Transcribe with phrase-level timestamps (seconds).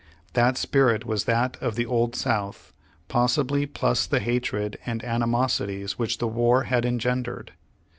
[0.33, 2.73] That spirit was that of the old South,
[3.07, 7.51] possibly plus the hatred and animosities which the war had engendered.